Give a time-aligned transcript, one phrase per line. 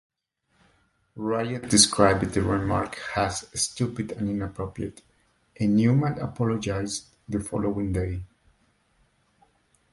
[1.15, 5.03] Wriedt described the remark as "stupid and inappropriate",
[5.59, 8.23] and Newman apologised the following day.